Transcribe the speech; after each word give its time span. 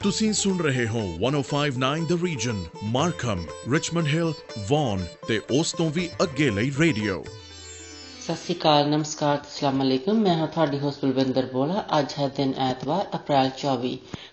ਤੁਸੀਂ 0.00 0.32
ਸੁਣ 0.32 0.58
ਰਹੇ 0.58 0.86
ਹੋ 0.88 1.00
1059 1.20 2.02
the 2.08 2.16
region 2.24 2.58
Markham 2.90 3.40
Richmond 3.72 4.06
Hill 4.06 4.32
Vaughan 4.68 5.00
ਤੇ 5.28 5.38
ਉਸ 5.52 5.72
ਤੋਂ 5.72 5.88
ਵੀ 5.90 6.08
ਅੱਗੇ 6.22 6.48
ਲਈ 6.50 6.70
ਰੇਡੀਓ 6.78 7.16
ਸਤਿ 7.22 8.34
ਸ਼੍ਰੀ 8.34 8.54
ਅਕਾਲ 8.54 8.90
ਨਮਸਕਾਰ 8.90 9.38
ਅਸਲਾਮ 9.38 9.82
ਅਲੈਕੁਮ 9.82 10.20
ਮੈਂ 10.20 10.34
ਹਾਂ 10.34 10.46
ਤੁਹਾਡੀ 10.48 10.78
ਹੋਸਟ 10.78 11.04
ਬਲਵਿੰਦਰ 11.04 11.48
ਬੋਲਾ 11.52 11.84
ਅੱਜ 11.98 12.14
ਹੈ 12.18 12.28
ਦਿਨ 12.36 12.52
ਐਤਵਾਰ 12.66 13.08
ਅਪ੍ਰੈਲ 13.16 13.50
24 13.64 13.90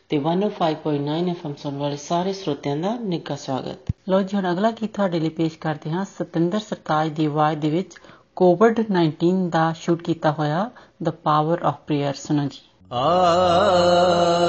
ਤੇ 0.09 0.19
105.9 0.19 1.17
ਐਫਐਮ 1.31 1.55
ਸੁਣ 1.55 1.77
ਵਾਲੇ 1.77 1.97
ਸਾਰੇ 2.03 2.33
ਸਰੋਤਿਆਂ 2.33 2.75
ਦਾ 2.77 2.95
ਨਿੱਘਾ 3.05 3.35
ਸਵਾਗਤ 3.37 3.91
ਲੋ 4.09 4.21
ਜੀ 4.21 4.37
ਹੁਣ 4.37 4.51
ਅਗਲਾ 4.51 4.71
ਕੀ 4.73 4.87
ਤੁਹਾਡੇ 4.91 5.19
ਲਈ 5.19 5.29
ਪੇਸ਼ 5.39 5.57
ਕਰਦੇ 5.59 5.91
ਹਾਂ 5.91 6.05
ਸਤਿੰਦਰ 6.11 6.59
ਸਰਤਾਜ 6.59 7.11
ਦੀ 7.13 7.25
ਆਵਾਜ਼ 7.25 7.59
ਦੇ 7.59 7.69
ਵਿੱਚ 7.71 7.97
ਕੋਵਿਡ-19 8.35 9.33
ਦਾ 9.51 9.71
ਸ਼ੂਟ 9.79 10.03
ਕੀਤਾ 10.03 10.31
ਹੋਇਆ 10.33 10.69
ਦ 11.03 11.17
ਪਾਵਰ 11.25 11.65
ਆਫ 11.65 11.81
ਪ੍ਰੇਅਰ 11.87 12.13
ਸੁਣੋ 12.19 12.47
ਜੀ 12.49 12.74
Ah. 12.91 14.45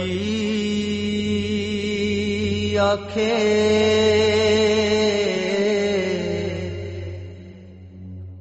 आखे। 2.76 3.36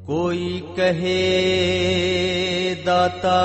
कोई 0.08 0.64
कहे 0.80 1.26
दाता 2.76 3.42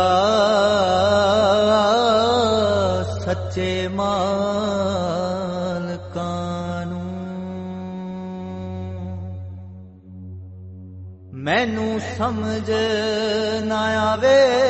सच्चे 3.25 3.89
माँ। 3.89 5.20
समझ 12.21 12.67
न 13.65 13.73
आवे। 13.73 14.61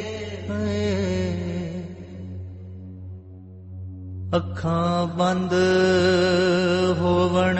ਅੱਖਾਂ 4.61 5.07
ਬੰਦ 5.07 5.53
ਹੋਵਣ। 6.99 7.59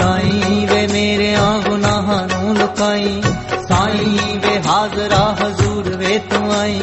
ਸਾਈਂ 0.00 0.68
ਵੇ 0.68 0.86
ਮੇਰਿਆਂ 0.86 1.60
ਗੁਨਾਹਾਂ 1.60 2.26
ਨੂੰ 2.26 2.56
ਲੁਕਾਈ। 2.56 3.22
ਸਾਈਂ 3.68 4.38
ਵੇ 4.38 4.60
ਹਾਜ਼ਰਾ 4.66 5.36
ਹਜ਼ੂਰ 5.42 5.96
ਵੇ 5.96 6.18
ਤੂੰ 6.18 6.52
ਆਈ। 6.52 6.80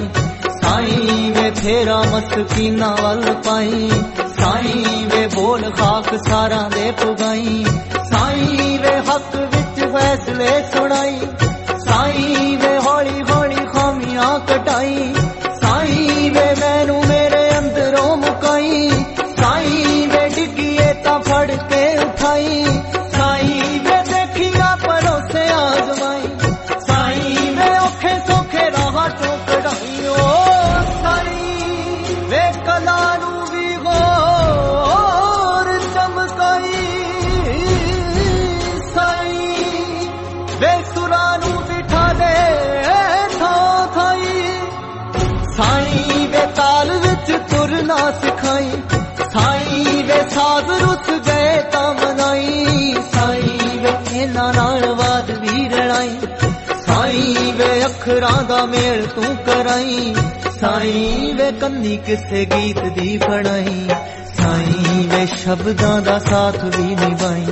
ਸਾਈਂ 0.62 1.34
ਵੇ 1.34 1.52
ਫੇਰਾ 1.52 2.04
ਮਸਕੀਨਾ 2.04 2.98
ਵੱਲ 3.04 3.34
ਪਾਈ। 3.34 3.92
ਸਾਈਂ 4.40 5.08
ਵੇ 5.08 5.28
ਬੋਲ 5.28 5.72
ਖਾਕ 5.72 6.30
ਸਾਰਾਂ 6.30 6.69
ਦੇ 6.69 6.92
ਪੁਗਾਈ। 6.92 7.66
ਸਾਈਂ 8.12 8.80
ਵੇ 8.80 8.98
ਹੱਕ 8.98 9.36
ਵਿੱਚ 9.36 9.92
ਫੈਸਲੇ 9.94 10.64
ਸੁਣਾਈ। 10.78 11.19
ਸਾਈਂ 11.80 12.58
ਵੇ 12.58 12.78
ਹੌਲੀ 12.78 13.22
ਹੌਲੀ 13.31 13.66
ਖਾਮੀਆਂ 13.74 14.40
ਕਟਾਈ। 14.40 15.14
ਸਾਈਂ 15.62 16.31
ਵੇ 16.31 16.54
ਅੱਖਰਾਂ 57.98 58.44
ਦਾ 58.44 58.66
ਮੇਲ 58.66 59.06
ਤੂੰ 59.06 59.36
ਕਰਾਈ। 59.36 60.16
ਸਾਈਂ 60.62 61.34
ਵੇ 61.36 61.52
ਕੰਨੀ 61.52 61.98
ਕਿਸੇ 61.98 62.46
ਗੀਤ 62.46 62.80
ਦੀ 62.80 63.18
ਬਣਾਈ 63.18 63.90
ਸਾਈਂ 64.38 65.08
ਵੇ 65.08 65.26
ਸ਼ਬਦਾਂ 65.38 66.02
ਦਾ 66.02 66.20
ਸਾਥ 66.20 66.64
ਵੀ 66.64 66.84
ਨਿਭਾਈ। 66.84 67.46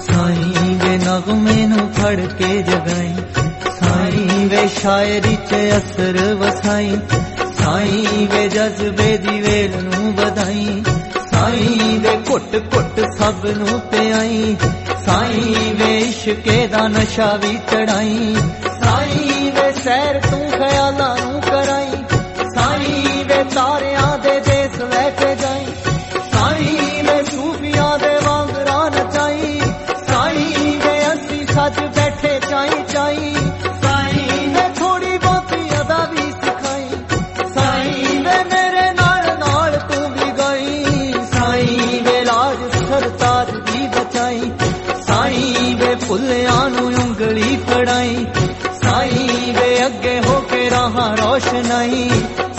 ਸਾਈ 0.00 0.74
ਵੇ 0.74 0.98
ਨਗਮੇ 0.98 1.66
ਨੂੰ 1.66 1.92
ਫੜ 1.92 2.14
ਕੇ 2.14 2.62
ਜਗਾਈ। 2.62 3.14
ਸਾਈ 3.80 4.44
ਵੇ 4.44 4.68
ਸ਼ਾਇਰੀ 4.82 5.36
'ਚ 5.36 5.54
ਅਸਰ 5.76 6.34
ਵਸਾਈ। 6.34 6.96
ਸਾਈਂ 7.62 8.26
ਵੇ 8.28 8.48
ਜਜ਼ਬੇ 8.48 9.16
ਦੀ 9.16 9.40
ਵੇਲ 9.40 9.84
ਨੂੰ 9.84 10.12
ਵਧਾਈ। 10.14 10.82
ਸਾਈਂ 11.30 12.00
ਵੇ 12.00 12.18
ਘੁੱਟ 12.30 12.62
ਘੁੱਟ 12.76 13.00
ਸਭ 13.18 13.46
ਨੂੰ 13.46 13.80
ਪਿਆਈ। 13.80 14.56
ਸਾਈਂ 15.06 15.74
ਵੇ 15.74 15.98
ਇਸ਼ਕੇ 15.98 16.66
ਦਾ 16.66 16.88
ਨਸ਼ਾ 16.88 17.38
ਵੀ 17.42 17.58
ਚੜਾਈ। 17.70 18.36
ਸੈਰ 19.84 20.20
ਤੂੰ 20.30 20.50
ਖਿਆਲਾਂ 20.50 21.16
ਨੂੰ 21.16 21.40
ਕਰਾਈ 21.40 22.04
ਸਾਈ 22.54 23.24
ਵੇ 23.28 23.44
ਤਾਰਿਆਂ 23.54 23.70
ਦੇ 23.72 23.78
ਦੇਸ 23.78 23.91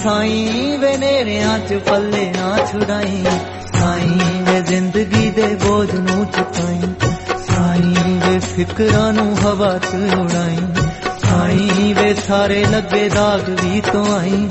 ਸਾਈ 0.04 0.78
ਵੇ 0.78 0.96
ਨੇਰਿਆਂ 0.98 1.58
ਚ 1.60 1.74
ਪੱਲੇ 1.88 2.26
ਨਾ 2.32 2.58
ਛੁਡਾਈ, 2.72 3.24
ਸਾਈ 3.74 4.20
ਵੇ 4.44 4.60
ਜ਼ਿੰਦਗੀ 4.62 5.30
ਦੇ 5.30 5.48
ਬੋਝ 5.62 5.92
ਨੂੰ 5.92 6.26
ਚੁਕਾਈ, 6.28 6.90
ਸਾਈ 7.46 7.94
ਵੇ 8.20 8.40
ਫਿਕਰਾਂ 8.40 9.12
ਨੂੰ 9.14 9.36
ਹਵਾ 9.38 9.78
ਚ 9.78 9.94
ਉਡਾਈ, 10.20 10.58
ਸਾਈ 11.20 11.94
ਵੇ 11.94 12.14
ਸਾਰੇ 12.28 12.64
ਲੱਗੇ 12.66 13.08
ਦਾਗ 13.10 13.50
ਵੀ 13.62 13.82
ਤੋਂ 13.92 14.06
ਆਈ 14.16 14.48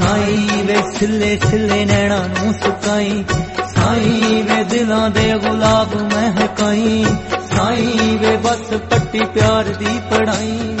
ਸਾਈ 0.00 0.62
ਵੇ 0.66 0.82
ਛਿੱਲੇ 0.98 1.36
ਛਿੱਲੇ 1.50 1.84
ਨੈਣਾ 1.84 2.18
ਨੂੰ 2.26 2.52
ਸੁਕਾਈ, 2.54 3.24
ਸਾਈ 3.76 4.42
ਵੇ 4.42 4.62
ਦਿਲਾਂ 4.64 5.08
ਦੇ 5.10 5.32
ਗੁਲਾਬ 5.38 5.94
ਮਹਿਕਾਈ 6.02 7.04
ਸਾਈ 7.54 8.16
ਵੇ 8.20 8.36
ਬਸ 8.36 8.76
ਪੱਟੀ 8.90 9.24
ਪਿਆਰ 9.34 9.64
ਦੀ 9.64 9.98
ਪੜਾਈ। 10.10 10.75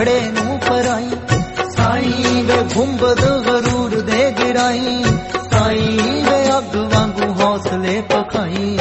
ਖੜੇ 0.00 0.20
ਨੂੰ 0.30 0.58
ਪਰਾਈ 0.58 1.10
ਸਾਈ 1.76 2.42
ਵੇ 2.42 2.62
ਗੁੰਬਦ 2.74 3.20
ਗਰੂਰ 3.46 4.00
ਦੇ 4.00 4.30
ਗਿਰਾਈ 4.38 5.02
ਸਾਈ 5.52 5.98
ਵੇ 6.22 6.44
ਅੱਗ 6.58 6.76
ਵਾਂਗੂ 6.94 7.32
ਹੌਸਲੇ 7.40 8.00
ਪਖਾਈ 8.00 8.78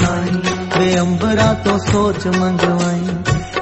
ਸਾਈ 0.00 0.40
ਵੇ 0.78 0.98
ਅੰਬਰਾਂ 1.00 1.54
ਤੋਂ 1.54 1.78
ਸੋਚ 1.78 2.26
ਮੰਗਵਾਈ 2.26 3.16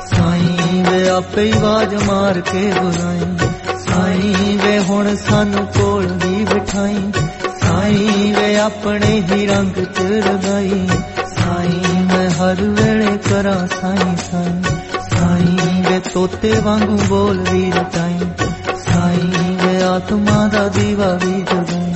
ਸਾਈ 0.07 0.83
ਵੇ 0.83 1.09
ਆਪੇ 1.09 1.43
ਹੀ 1.43 1.53
ਆਵਾਜ਼ 1.53 1.95
ਮਾਰ 1.95 2.41
ਕੇ 2.41 2.71
ਬੁਲਾਈ 2.73 3.49
ਸਾਈ 3.79 4.57
ਵੇ 4.65 4.79
ਹੁਣ 4.79 5.15
ਸਾਨੂੰ 5.17 5.67
ਕੋਲ 5.67 6.07
ਵੀ 6.07 6.45
ਬਿਠਾਈ 6.45 7.13
ਸਾਈ 7.63 8.33
ਵੇ 8.37 8.57
ਆਪਣੇ 8.59 9.21
ਹੀ 9.31 9.47
ਰੰਗ 9.47 9.85
ਚ 9.85 10.01
ਰਗਾਈ 10.27 10.87
ਸਾਈ 11.37 11.81
ਮੈਂ 12.13 12.29
ਹਰ 12.31 12.63
ਵੇਲੇ 12.63 13.17
ਕਰਾਂ 13.31 13.67
ਸਾਈ 13.81 13.99
ਸਾਈ 13.99 14.17
ਸਾਈ 14.31 14.50
ਵੇ 14.50 14.50
ਤੋਤੇ 16.11 16.53
ਵਾਂਗੂ 16.65 16.97
ਬੋਲ 17.09 17.45
ਵੀ 17.53 17.71
ਰਟਾਈ 17.71 18.19
ਸਾਈ 18.79 19.57
ਵੇ 19.63 19.83
ਆਤਮਾ 19.83 20.47
ਦਾ 20.47 20.69
ਦੀਵਾ 20.69 21.07
ਵੀ 21.15 21.43
ਜਗਾਈ 21.43 21.95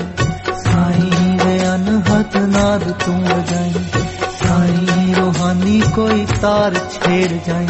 ਸਾਈ 0.64 1.36
ਵੇ 1.44 1.58
ਅਨਹਤ 1.74 2.36
ਨਾਦ 2.36 2.90
ਤੂੰ 2.92 3.20
ਵਜਾਈ 3.20 3.72
ਸਾਈ 4.40 5.14
ਰੋਹਾਨੀ 5.14 5.82
ਕੋਈ 5.94 6.26
ਤਾਰ 6.42 6.74
ਛੇੜ 6.74 7.32
ਜਾਈ 7.46 7.66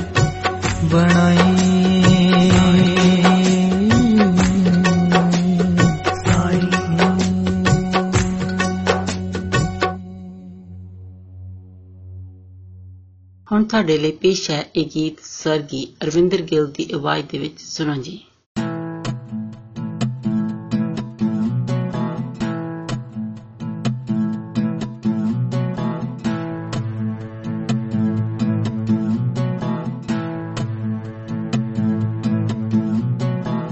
ਤੁਹਾਡੇ 13.71 13.99
ਲਈ 13.99 14.13
ਪੇਸ਼ 14.13 14.51
ਹੈ 14.51 14.65
ਇਹ 14.77 14.87
ਗੀਤ 14.95 15.15
ਸਰਗੀ 15.23 15.93
ਅਰਵਿੰਦਰ 16.05 16.43
ਗਿੱਲ 16.43 16.67
ਦੀ 16.67 16.87
ਆਵਾਜ਼ 16.95 17.27
ਦੇ 17.33 17.39
ਵਿੱਚ। 17.39 17.61
ਸੁਣੋ 17.61 17.95
ਜੀ। 17.95 18.21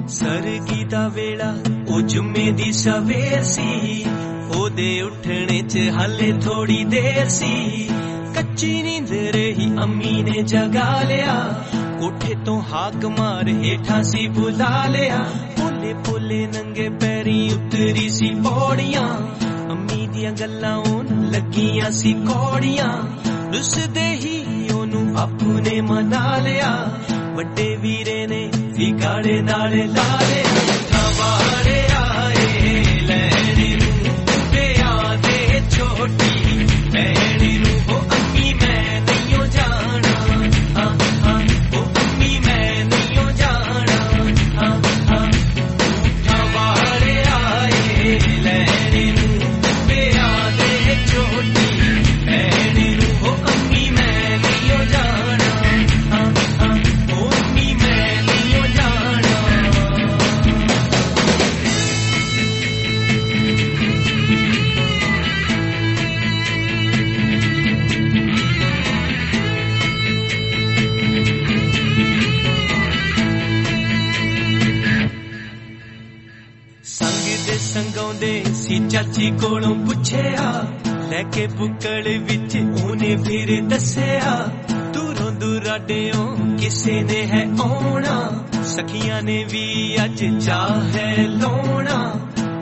ਸਰਗੀ 0.09 0.85
ਦਾ 0.85 1.09
ਵੇਲਾ, 1.09 1.59
ਉਹ 1.89 2.01
ਜੁਮੇ 2.01 2.53
ਦੀ 2.53 2.73
ਸਵੇਰ 2.73 3.43
ਸੀ। 3.45 4.05
ਉਹਦੇ 4.57 5.03
ਉੱਠਣੇ 5.03 5.63
'ਚ 5.69 5.79
ਹਾਲੇ 5.91 6.33
ਥੋੜੀ 6.33 6.85
ਦੇਰ 6.85 7.29
ਸੀ। 7.29 7.91
ਕੱਚੀ 8.36 8.82
ਨੀਂਦ 8.84 9.12
ਰਹੀ 9.36 9.70
ਅੰਮੀ 9.84 10.22
ਨੇ 10.24 10.42
ਜਗਾ 10.44 11.02
ਲਿਆ 11.02 11.36
ਕੋਠੇ 12.00 12.36
ਤੋਂ 12.46 12.62
ਹਾਕ 12.72 13.06
ਮਾਰ 13.20 13.50
ਹੇਠਾਂ 13.64 14.02
ਸੀ 14.04 14.28
ਬੁਲਾ 14.28 14.86
ਲਿਆ 14.88 15.18
ਪੋਲੇ 15.58 15.94
ਪੋਲੇ 16.06 16.46
ਨੰਗੇ 16.48 16.90
ਪੈਰੀ 17.02 17.50
ਉਤਰੀ 17.50 18.10
ਸੀ 18.10 18.30
ਪੌੜੀਆਂ 18.44 19.08
ਅੰਮੀ 19.72 20.08
ਦੀਆਂ 20.08 20.32
ਗੱਲਾਂ 20.32 20.76
ਉਹਨੂੰ 20.78 21.32
ਲੱਗੀਆਂ 21.32 21.92
ਸੀ 21.92 22.14
ਕੌੜੀਆਂ 22.28 22.88
ਰੁੱਸਦੇ 23.54 24.10
ਹੀ 24.16 24.68
ਉਹਨੂੰ 24.74 25.18
ਆਪਣੇ 25.20 25.80
ਮਨਾ 25.82 26.38
ਲਿਆ 26.38 26.72
ਵੱਡੇ 27.36 27.76
ਵੀਰੇ 27.76 28.26
ਨੇ 28.28 28.50
ਵਿਗਾੜੇ 28.78 29.40
ਨਾਲ 29.42 29.78
ਲਾ 29.88 30.20
ਲਿਆ 30.22 30.78
ਠਵਾੜੇ 30.90 31.57
ਸੀ, 78.21 78.79
ਚਾਚੀ 78.89 79.31
ਕੋਲੋਂ 79.31 79.75
ਪੁੱਛਿਆ, 79.75 80.67
ਲੈ 81.11 81.23
ਕੇ 81.23 81.47
ਬੁੱਕਲ 81.47 82.19
ਵਿੱਚ 82.19 82.57
ਉਹਨੇ 82.57 83.17
ਫਿਰ 83.17 83.63
ਦੱਸਿਆ, 83.63 84.49
ਦੂਰੋਂ 84.95 85.31
ਦੁਰਾਡਿਓਂ 85.33 86.57
ਕਿਸੇ 86.59 87.03
ਨੇ 87.03 87.27
ਹੈ 87.27 87.45
ਆਉਣਾ, 87.61 88.45
ਸਖੀਆਂ 88.65 89.23
ਨੇ 89.23 89.45
ਵੀ 89.45 89.97
ਅੱਜ 90.05 90.25
ਚਾਹ 90.47 90.81
ਹੈ 90.97 91.27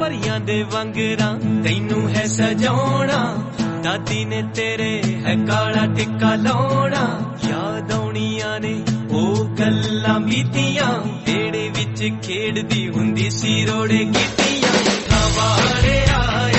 ਪਰੀਆਂ 0.01 0.41
ਦੇ 0.41 0.63
ਵਾਂਗਰਾਂ 0.63 1.35
ਤੈਨੂੰ 1.65 2.09
ਹੈ 2.09 2.27
ਸਜਾਉਣਾ, 2.27 3.45
ਦਾਦੀ 3.85 4.25
ਨੇ 4.25 4.43
ਤੇਰੇ 4.55 5.03
ਹੈ 5.27 5.37
ਕਾਲਾ 5.47 5.87
ਟਿੱਕਾ 5.87 6.35
ਲਾਉਣਾ, 6.35 7.35
ਯਾਦ 7.49 7.93
ਆਉਣੀਆਂ 7.93 8.61
ਨੇ 8.61 8.83
ਉਹ 9.11 9.45
ਗੱਲਾਂ 9.45 10.21
ਬੀਤੀਆਂ 10.21 10.93
ਵੇੜੇ 11.27 11.69
ਵਿੱਚ 11.69 12.27
ਖੇਡਦੀ 12.27 12.89
ਹੁੰਦੀ 12.89 13.31
ਸੀ 13.31 13.65
ਰੋੜੇ 13.67 13.99
ਕੀਤੀਆਂ 13.99 15.06
हमारे 15.39 15.97
आए 16.19 16.56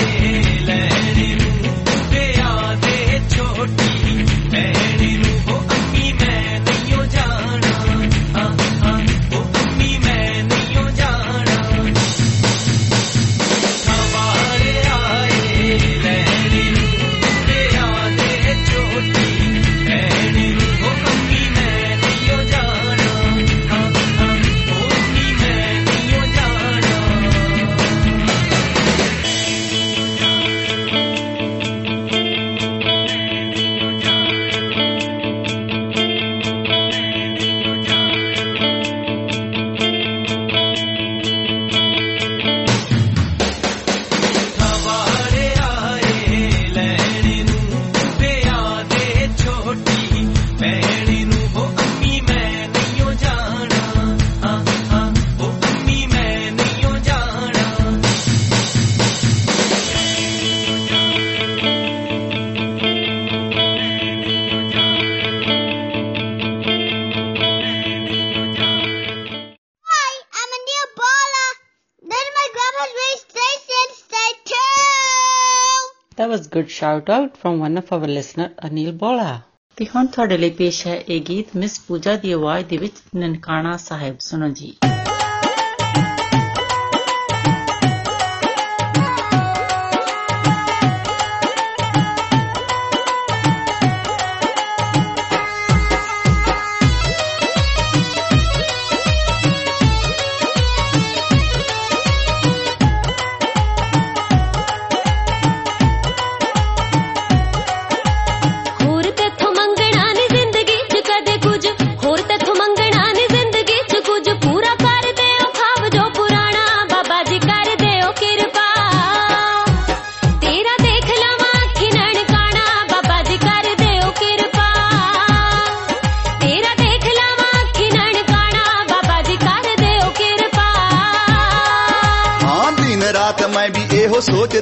favourite 76.68 76.70
shout 76.70 77.10
out 77.10 77.36
from 77.38 77.62
one 77.62 77.78
of 77.78 77.94
our 77.94 78.08
listener 78.08 78.50
Anil 78.68 78.92
ਬੋਲਾ 78.98 79.40
ਤੇ 79.78 79.86
ਹੁਣ 79.86 80.06
ਤੁਹਾਡੇ 80.06 80.38
ਲਈ 80.38 80.50
ਪੇਸ਼ 80.50 80.86
ਹੈ 80.88 80.96
ਇਹ 81.00 81.22
ਗੀਤ 81.22 81.56
ਮਿਸ 81.56 81.80
ਪੂਜਾ 81.80 82.16
ਦੀ 82.16 82.32
ਆਵਾਜ਼ 82.32 82.66
ਦੇ 82.66 82.78
ਵਿੱਚ 82.78 83.02
ਨਨਕਾਣਾ 83.16 83.76
ਸਾਹਿਬ 83.78 84.18
ਸੁਣੋ 84.20 84.50
ਜੀ 84.50 84.74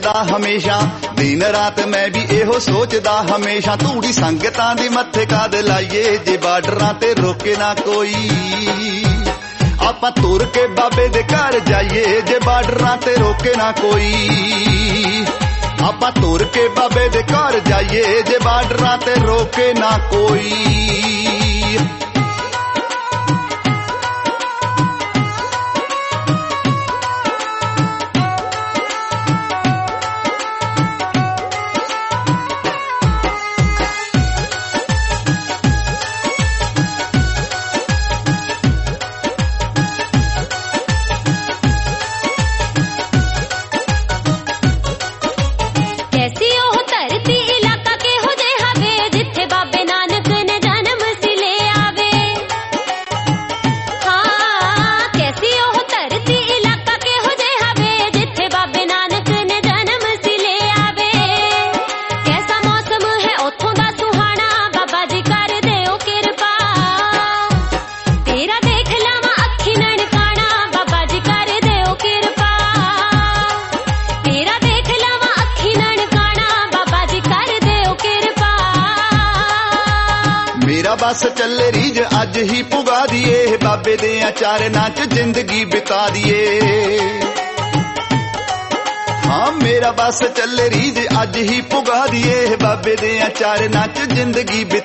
ਸੋਚਦਾ 0.06 0.38
ਹਮੇਸ਼ਾ। 0.38 0.80
ਦਿਨ 1.16 1.44
ਰਾਤ 1.44 1.80
ਮੈਂ 1.86 2.08
ਵੀ 2.08 2.22
ਇਹੋ 2.32 2.60
ਸੋਚਦਾ 2.60 3.14
ਹਮੇਸ਼ਾ। 3.22 3.76
ਧੂੜੀ 3.76 4.12
ਸੰਗਤਾਂ 4.14 4.76
ਦੀ 4.76 4.90
ਮੱਥੇ 4.90 5.26
ਕਾਦ 5.26 5.56
ਲਾਈਏ, 5.56 6.18
ਜੇ 6.18 6.38
ਬਾਰਡਰਾਂ 6.38 6.94
ਤੇ 6.94 7.14
ਰੋਕੇ 7.14 7.56
ਨਾ 7.60 7.74
ਕੋਈ। 7.74 8.14
ਆਪਾਂ 9.88 10.12
ਤੁਰ 10.12 10.46
ਕੇ 10.46 10.68
ਬਾਬੇ 10.68 11.08
ਦੇ 11.08 11.24
ਘਰ 11.24 11.60
ਜਾਈਏ, 11.60 12.22
ਜੇ 12.22 12.40
ਬਾਰਡਰਾਂ 12.46 12.98
ਤੇ 12.98 13.16
ਰੋਕੇ 13.16 13.54
ਨਾ 13.58 13.72
ਕੋਈ। 13.72 15.26
ਆਪਾਂ 15.88 16.12
ਤੁਰ 16.12 16.44
ਕੇ 16.44 16.68
ਬਾਬੇ 16.68 17.10
ਦੇ 17.10 17.24
ਘਰ 17.24 17.60
ਜਾਈਏ, 17.60 18.22
ਜੇ 18.22 18.38
ਬਾਰਡਰਾਂ 18.46 18.98
ਤੇ 18.98 19.14
ਰੋਕੇ 19.16 19.74
ਨਾ 19.74 19.98
ਕੋਈ। 20.12 21.35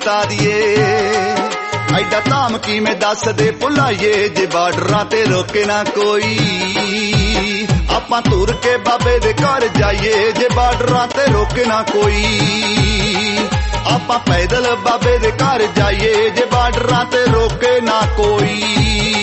ਬਿਤਾ 0.00 0.24
ਦੀਏ 0.24 0.76
ਐਡਾ 1.96 2.20
ਧਾਮ 2.20 2.56
ਕਿਵੇਂ 2.58 2.94
ਦੱਸ 2.94 3.24
ਦੇ 3.36 3.50
ਭੁਲਾਈਏ 3.60 4.28
ਜੇ 4.28 4.46
ਬਾਰਡਰਾਂ 4.46 5.04
ਤੇ 5.04 5.24
ਰੋਕੇ 5.24 5.64
ਨਾ 5.64 5.82
ਕੋਈ 5.84 7.66
ਆਪਾਂ 7.96 8.20
ਤੁਰ 8.22 8.52
ਕੇ 8.62 8.76
ਬਾਬੇ 8.86 9.18
ਦੇ 9.18 9.32
ਘਰ 9.32 9.66
ਜਾਈਏ 9.78 10.32
ਜੇ 10.32 10.48
ਬਾਰਡਰਾਂ 10.56 11.06
ਤੇ 11.08 11.26
ਰੋਕੇ 11.32 11.64
ਨਾ 11.64 11.82
ਕੋਈ 11.92 12.24
ਆਪਾਂ 13.86 14.18
ਪੈਦਲ 14.26 14.74
ਬਾਬੇ 14.84 15.16
ਦੇ 15.18 15.30
ਘਰ 15.32 15.66
ਜਾਈਏ 15.76 16.30
ਜੇ 16.30 16.46
ਬਾਰਡਰਾਂ 16.52 17.04
ਤੇ 17.04 17.24
ਰੋਕੇ 17.26 17.80
ਨਾ 17.80 18.00
ਕੋਈ 18.16 19.19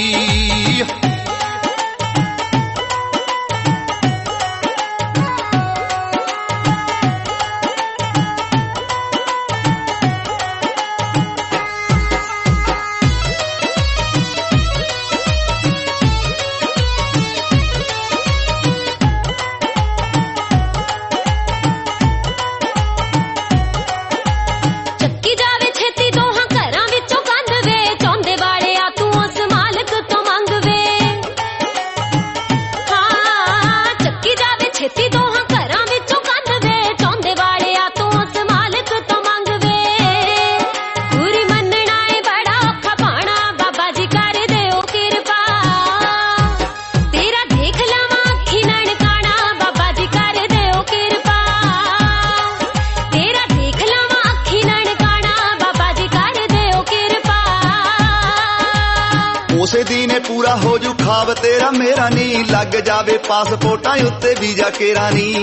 ਜਾਵੇ 62.88 63.18
ਪਾਸਪੋਰਟਾਂ 63.18 63.96
ਉੱਤੇ 64.06 64.34
ਵੀਜ਼ਾ 64.40 64.70
ਕੇਰਾ 64.70 65.10
ਨੀ 65.10 65.34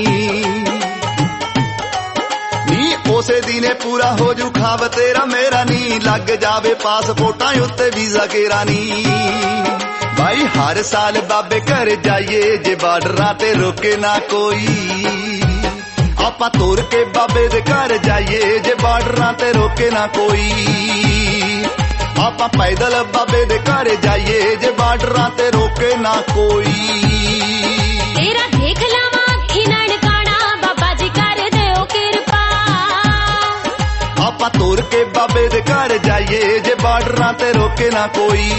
ਨੀ 2.70 2.94
ਉਸੇ 3.10 3.40
ਦਿਨੇ 3.40 3.72
ਪੂਰਾ 3.74 4.10
ਹੋ 4.20 4.32
ਜੂ 4.34 4.50
ਖਾਬ 4.50 4.86
ਤੇਰਾ 4.86 5.24
ਮੇਰਾ 5.24 5.62
ਨੀ 5.64 5.98
ਲੱਗ 6.04 6.30
ਜਾਵੇ 6.40 6.74
ਪਾਸਪੋਰਟਾਂ 6.74 7.52
ਉੱਤੇ 7.62 7.90
ਵੀਜ਼ਾ 7.96 8.26
ਕੇਰਾ 8.26 8.62
ਨੀ 8.64 9.04
ਭਾਈ 10.18 10.46
ਹਰ 10.56 10.82
ਸਾਲ 10.82 11.20
ਬਾਬੇ 11.20 11.60
ਘਰ 11.60 11.94
ਜਾਈਏ 11.96 12.56
ਜੇ 12.56 12.74
ਬਾਰਡਰਾਂ 12.74 13.32
ਤੇ 13.34 13.52
ਰੋਕੇ 13.54 13.96
ਨਾ 13.96 14.18
ਕੋਈ 14.30 14.66
ਆਪਾਂ 16.26 16.50
ਤੁਰ 16.50 16.82
ਕੇ 16.82 17.04
ਬਾਬੇ 17.04 17.48
ਦੇ 17.48 17.60
ਘਰ 17.60 17.96
ਜਾਈਏ 17.98 18.58
ਜੇ 18.58 18.74
ਬਾਰਡਰਾਂ 18.82 19.32
ਤੇ 19.32 19.52
ਰੋਕੇ 19.52 19.90
ਨਾ 19.90 20.06
ਕੋਈ 20.06 21.03
ਆਪਾਂ 22.25 22.47
ਪੈਦਲ 22.49 23.03
ਬਾਬੇ 23.03 23.45
ਦੇ 23.45 23.57
ਘਰ 23.59 23.95
ਜਾਈਏ 23.95 24.55
ਜੇ 24.55 24.71
ਬਾਰਡਰਾਂ 24.71 25.29
ਤੇ 25.29 25.51
ਰੋਕੇ 25.51 25.95
ਨਾ 25.95 26.13
ਕੋਈ। 26.33 26.63
ਤੇਰਾ 28.15 28.47
ਦੇਖ 28.57 28.79
ਲਵਾਂ 28.83 29.33
ਅੱਖੀ 29.33 29.65
ਨਨਕਾਣਾ 29.65 30.55
ਬਾਬਾ 30.61 30.93
ਜੀ 30.93 31.09
ਕਰ 31.09 31.49
ਦਿਓ 31.49 31.85
ਕਿਰਪਾ। 31.85 32.41
ਆਪਾਂ 34.27 34.49
ਤੁਰ 34.49 34.81
ਕੇ 34.81 35.03
ਬਾਬੇ 35.03 35.47
ਦੇ 35.47 35.61
ਘਰ 35.61 35.97
ਜਾਈਏ 35.97 36.59
ਜੇ 36.59 36.75
ਬਾਰਡਰਾਂ 36.75 37.33
ਤੇ 37.33 37.53
ਰੋਕੇ 37.53 37.89
ਨਾ 37.89 38.07
ਕੋਈ। 38.07 38.49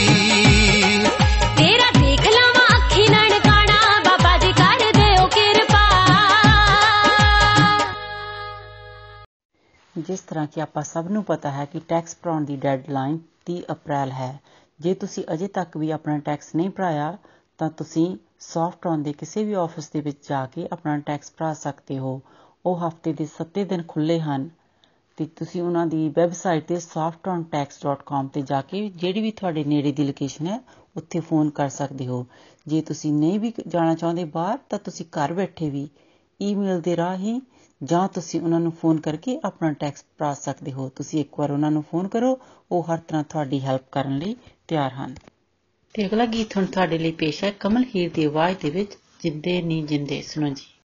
ਤਰ੍ਹਾਂ 10.37 10.46
ਕਿ 10.46 10.61
ਆਪਾਂ 10.61 10.83
ਸਭ 10.83 11.07
ਨੂੰ 11.11 11.25
ਪਤਾ 11.25 11.51
ਹੈ 11.51 11.64
ਕਿ 11.64 11.81
ਟੈਕਸ 11.88 12.16
ਭਰਾਉਣ 12.22 12.44
ਦੀ 12.44 12.57
ਡੈਡਲਾਈਨ 12.57 13.18
30 13.46 13.62
ਅਪ੍ਰੈਲ 13.72 14.11
ਹੈ। 14.11 14.40
ਜੇ 14.81 14.94
ਤੁਸੀਂ 14.94 15.25
ਅਜੇ 15.33 15.49
ਤੱਕ 15.49 15.77
ਵੀ 15.77 15.90
ਆਪਣਾ 15.90 16.18
ਟੈਕਸ 16.18 16.55
ਨਹੀਂ 16.55 16.70
ਭਰਾਇਆ, 16.70 17.18
ਤਾਂ 17.59 17.70
ਤੁਸੀਂ 17.70 18.16
ਸੌਫਟਰਨ 18.40 19.03
ਦੇ 19.03 19.12
ਕਿਸੇ 19.12 19.44
ਵੀ 19.44 19.53
ਆਫਿਸ 19.53 19.90
ਦੇ 19.90 20.01
ਵਿੱਚ 20.01 20.29
ਜਾ 20.29 20.46
ਕੇ 20.46 20.68
ਆਪਣਾ 20.72 20.99
ਟੈਕਸ 20.99 21.33
ਭਰਾ 21.37 21.55
ਸਕਦੇ 21.55 21.99
ਹੋ। 21.99 22.20
ਉਹ 22.66 22.88
ਹਫ਼ਤੇ 22.88 23.12
ਦੇ 23.12 23.27
7 23.27 23.64
ਦਿਨ 23.64 23.83
ਖੁੱਲੇ 23.88 24.20
ਹਨ 24.20 24.49
ਤੇ 25.16 25.27
ਤੁਸੀਂ 25.27 25.62
ਉਹਨਾਂ 25.62 25.87
ਦੀ 25.87 26.09
ਵੈਬਸਾਈਟ 26.09 26.66
ਤੇ 26.66 26.77
softontexts.com 26.77 28.29
ਤੇ 28.29 28.42
ਜਾ 28.42 28.61
ਕੇ 28.62 28.88
ਜਿਹੜੀ 28.88 29.20
ਵੀ 29.20 29.31
ਤੁਹਾਡੇ 29.31 29.64
ਨੇੜੇ 29.64 29.92
ਦੀ 29.92 30.05
ਲੋਕੇਸ਼ਨ 30.05 30.46
ਹੈ, 30.46 30.61
ਉੱਥੇ 30.96 31.20
ਫੋਨ 31.20 31.51
ਕਰ 31.51 31.68
ਸਕਦੇ 31.68 32.07
ਹੋ। 32.07 32.27
ਜੇ 32.66 32.81
ਤੁਸੀਂ 32.81 33.12
ਨਹੀਂ 33.12 33.40
ਵੀ 33.40 33.53
ਜਾਣਾ 33.68 33.94
ਚਾਹੁੰਦੇ 33.94 34.25
ਬਾਹਰ, 34.25 34.59
ਤਾਂ 34.70 34.79
ਤੁਸੀਂ 34.79 35.07
ਘਰ 35.07 35.33
ਬੈਠੇ 35.33 35.70
ਵੀ 35.70 35.88
ਈਮੇਲ 36.42 36.81
ਦੇ 36.81 36.96
ਰਾਹੀਂ 36.96 37.40
ਜਾਂ 37.80 38.08
ਤੁਸੀਂ 38.08 38.40
ਉਹਨਾਂ 38.40 38.60
ਨੂੰ 38.60 38.72
ਫੋਨ 38.72 39.00
ਕਰਕੇ 39.00 39.40
ਆਪਣਾ 39.44 39.72
ਟੈਕਸ 39.72 40.04
ਭਰਾ 40.18 40.34
ਸਕਦੇ 40.34 40.72
ਹੋ। 40.72 40.88
ਤੁਸੀਂ 40.88 41.20
ਇੱਕ 41.20 41.40
ਵਾਰ 41.40 41.50
ਉਹਨਾਂ 41.50 41.70
ਨੂੰ 41.70 41.82
ਫੋਨ 41.82 42.08
ਕਰੋ, 42.08 42.38
ਉਹ 42.72 42.82
ਹਰ 42.82 42.98
ਤਰ੍ਹਾਂ 42.98 43.24
ਤੁਹਾਡੀ 43.24 43.60
ਹੈਲਪ 43.60 43.82
ਕਰਨ 43.92 44.18
ਲਈ 44.18 44.36
ਤਿਆਰ 44.68 44.90
ਹਨ। 44.92 45.14
ਤੇ 45.94 46.06
ਅਗਲਾ 46.06 46.26
ਗੀਤ 46.26 46.56
ਹੁਣ 46.56 46.66
ਤੁਹਾਡੇ 46.66 46.98
ਲਈ 46.98 47.12
ਪੇਸ਼ 47.12 47.44
ਹੈ 47.44 47.50
ਕਮਲ 47.50 47.84
ਹੀਰ 47.94 48.10
ਦੀ 48.12 48.24
ਆਵਾਜ਼ 48.24 48.56
ਦੇ 48.58 48.70
ਵਿੱਚ, 48.70 48.96
ਜਿੰਦੇ 49.20 49.62
ਨੀ 49.62 49.82
ਜਿੰਦੇ, 49.82 50.22
ਸੁਣੋ 50.22 50.48
ਜੀ। 50.48 50.75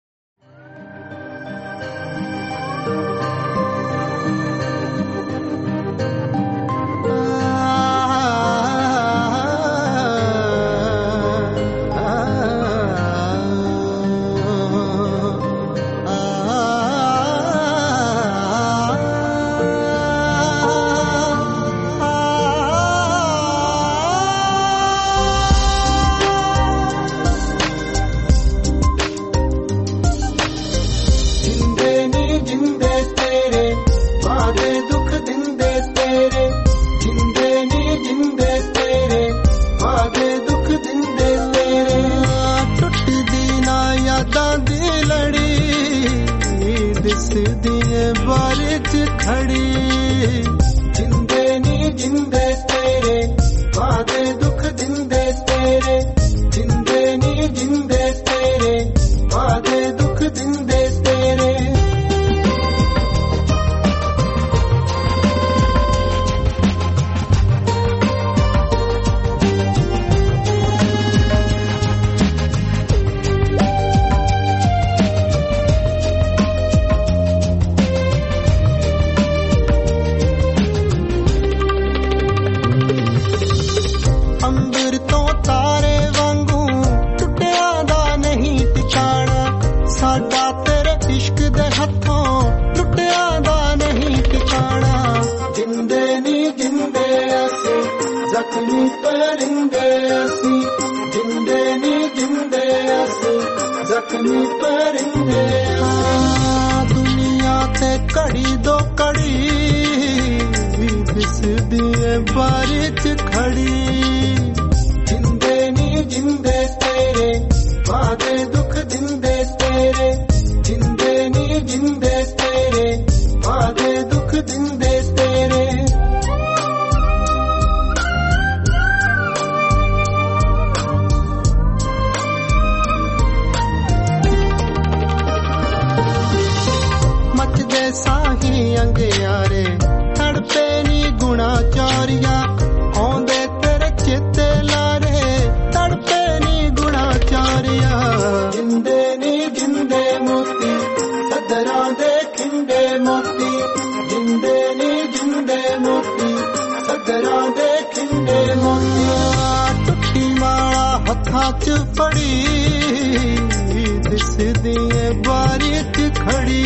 खड़ी। 166.22 166.64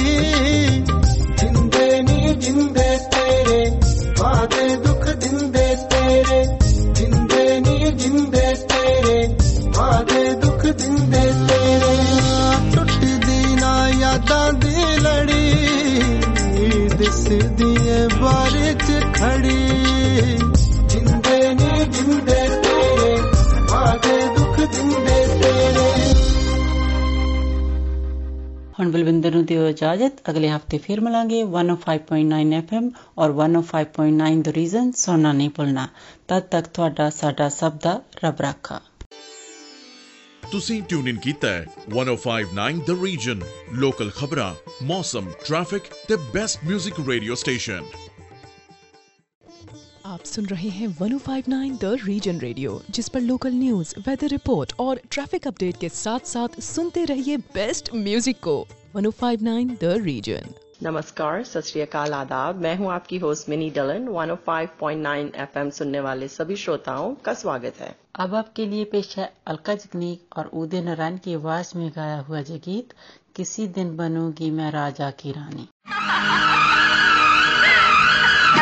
जिंदे 1.39 2.02
नी 2.02 2.36
जिंदे 2.36 2.98
तेरे, 2.98 3.70
वादे 4.22 4.76
दुख 4.76 5.06
जिंदे 5.06 5.76
तेरे। 5.76 6.58
जिंदे 6.94 7.60
नी 7.60 7.91
जिंदे 7.91 8.54
तेरे, 8.54 9.28
वादे 9.70 10.34
दुख 10.34 10.65
जिंदे 10.65 11.24
तेरे। 11.48 11.96
टुट 12.76 12.91
दी 13.26 13.56
ना 13.56 13.88
यादां 13.88 14.56
दी 14.56 14.98
लड़ी 14.98 15.46
दिस 16.88 17.28
दिए 17.32 18.08
बारिश 18.08 19.04
खड़ी। 19.20 20.55
ਹੁਣ 28.79 28.91
ਬਲਵਿੰਦਰ 28.91 29.31
ਨੂੰ 29.31 29.45
ਦਿਓ 29.45 29.67
ਇਜਾਜ਼ਤ। 29.67 30.29
ਅਗਲੇ 30.29 30.49
ਹਫ਼ਤੇ 30.49 30.77
ਫਿਰ 30.77 31.01
ਮਿਲਾਂਗੇ 31.01 31.43
105.9 31.43 32.55
FM 32.57 32.89
ਔਰ 33.17 33.31
105.9 33.31 34.41
ਦ 34.41 34.47
ਰੀਜ਼ਨ 34.47 34.91
ਸੁਣਨਾ 34.91 35.31
ਨਹੀਂ 35.31 35.49
ਭੁੱਲਣਾ। 35.49 35.88
ਤਦ 36.27 36.39
ਤੱਕ 36.39 36.67
ਤੁਹਾਡਾ, 36.67 37.09
ਸਾਡਾ 37.09 37.49
ਸਭ 37.49 37.77
ਦਾ 37.83 38.01
ਰੱਬ 38.23 38.41
ਰਾਖਾ। 38.41 38.81
ਤੁਸੀਂ 40.51 40.81
ਟਿਊਨ 40.83 41.07
ਇਨ 41.07 41.17
ਕੀਤਾ 41.17 41.47
ਹੈ 41.47 41.65
1059 41.89 42.81
ਦ 42.88 43.03
ਰੀਜਨ 43.03 43.41
ਲੋਕਲ 43.73 44.09
ਖਬਰਾਂ, 44.09 44.55
ਮੌਸਮ 44.83 45.31
ਟ੍ਰੈਫਿਕ 45.45 45.81
ਤੇ 46.07 46.15
ਬੈਸਟ 46.15 46.59
뮤직 46.71 47.07
ਰੇਡੀਓ 47.07 47.35
ਸਟੇਸ਼ਨ 47.35 47.81
आप 50.06 50.24
सुन 50.24 50.46
रहे 50.46 50.70
हैं 50.70 50.88
1059 50.98 51.78
द 51.82 51.98
रीजन 52.04 52.39
रेडियो 52.39 52.82
जिस 52.89 53.08
पर 53.10 53.22
लोकल 53.22 53.54
न्यूज़ 53.54 53.94
वेदर 54.00 54.28
रिपोर्ट 54.28 54.74
और 54.80 55.00
ट्रैफ़िक 55.12 55.48
अपडेट 55.48 55.78
के 55.78 55.89
साथ 55.89 56.28
साथ 56.28 56.60
सुनते 56.62 57.06
रहिए 57.06 57.38
बेस्ट 57.38 57.89
म्यूज़िक 57.96 58.39
को। 58.39 58.68
1059 58.98 59.72
द 59.82 59.94
रीजन 60.04 60.54
नमस्कार 60.84 61.44
सत 61.44 61.96
आदाब। 61.96 62.62
मैं 62.62 62.76
हूँ 62.78 62.91
आपकी 62.91 63.18
होस्ट 63.18 63.50
मिनी 63.50 63.70
डलन। 63.70 64.08
105.9 64.10 65.36
एफएम 65.36 65.70
सुनने 65.70 66.00
वाले 66.00 66.28
सभी 66.28 66.56
श्रोताओं 66.56 67.15
का 67.15 67.34
स्वागत 67.34 67.80
है। 67.80 67.96
अब 68.15 68.36
आपके 68.36 68.65
लिए 68.65 68.84
पेश 68.86 69.18
है 69.18 69.32
अलका 69.48 69.76
जगनीक 69.76 70.38
और 70.38 70.46
उदय 70.54 70.82
नारायण 70.82 71.18
की 71.18 71.34
आवाज़ 71.34 71.78
में 71.78 71.91
गाया 71.96 72.20
हुआ 72.20 72.39
ये 72.39 72.60
गीत 72.60 72.94
किसी 73.36 73.68
दिन 73.68 73.96
बनूँगी 73.98 74.52
मैं 74.52 74.72
राजा 74.72 75.10
की 75.12 75.32
रानी। 75.32 75.68
Thank 78.56 78.62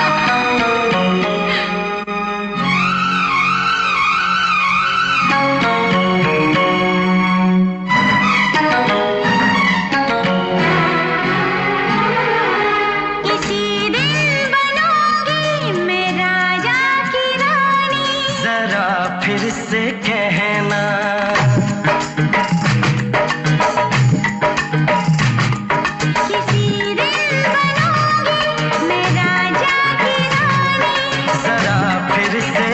you. 5.63 5.72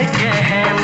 कहना 0.06 0.79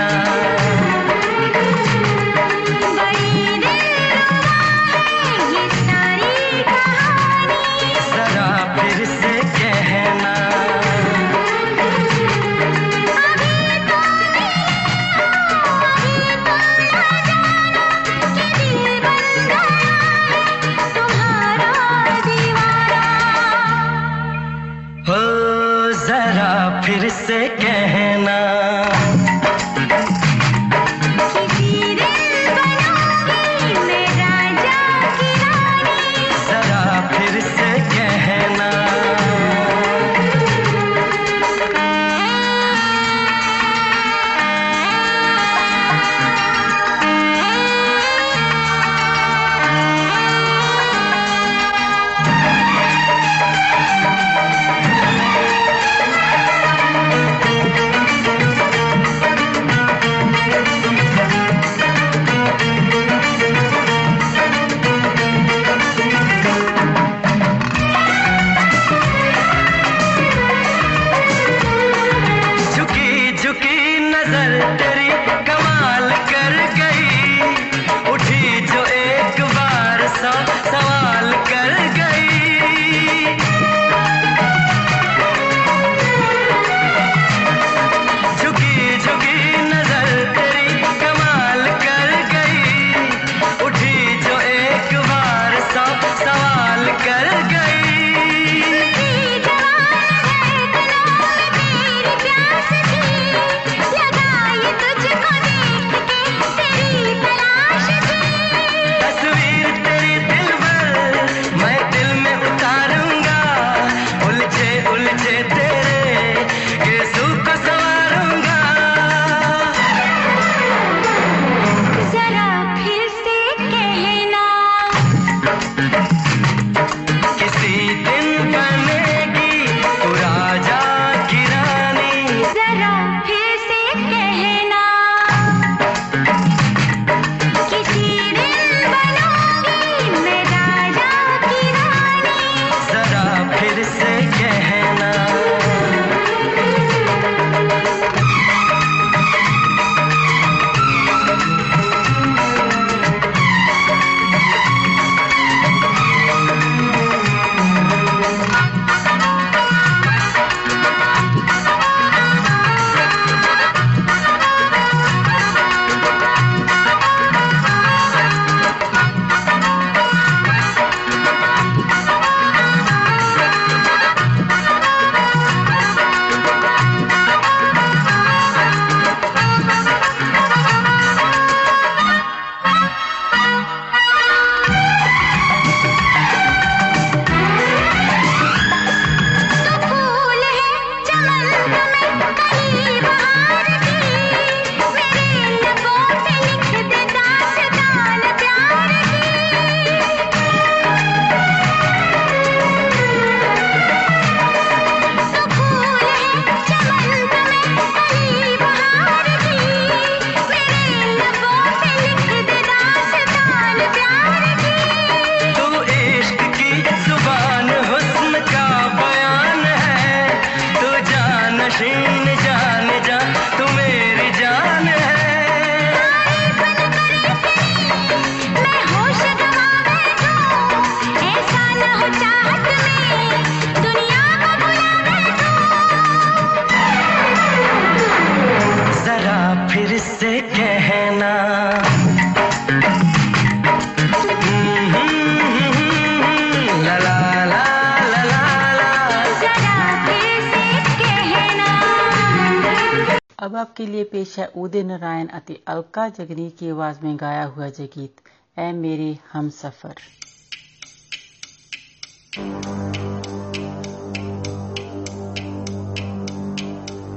आपके 253.76 253.86
लिए 253.92 254.04
पेश 254.04 254.38
है 254.38 254.46
उदय 254.56 254.82
नारायण 254.82 255.26
अति 255.36 255.56
अलका 255.68 256.08
जगनी 256.08 256.48
की 256.50 256.68
आवाज़ 256.70 257.00
में 257.04 257.16
गाया 257.20 257.44
हुआ 257.44 257.68
जय 257.68 257.86
गीत 257.86 258.20
ऐ 258.58 258.72
मेरे 258.72 259.18
हम 259.32 259.48
सफ़र। 259.50 259.94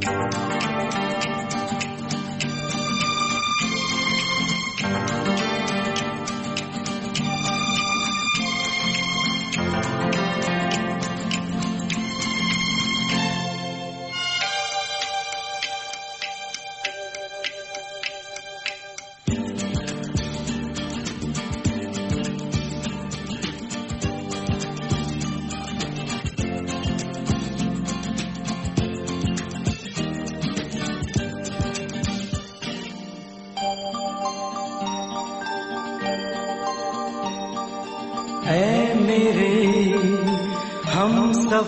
ऐ 0.04 0.49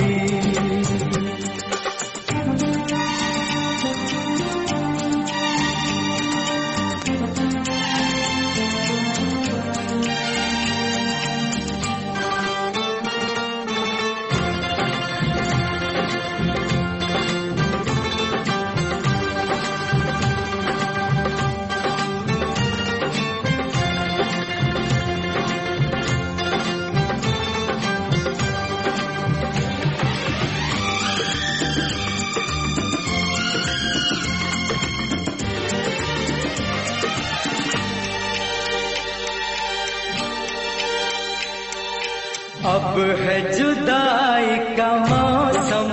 अब 42.90 42.98
है 43.18 43.34
जुदाई 43.56 44.56
का 44.76 44.86
मौसम 45.08 45.90